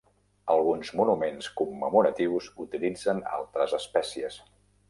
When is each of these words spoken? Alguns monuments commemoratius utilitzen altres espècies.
Alguns 0.53 0.89
monuments 0.99 1.51
commemoratius 1.59 2.49
utilitzen 2.65 3.23
altres 3.37 3.81
espècies. 3.83 4.43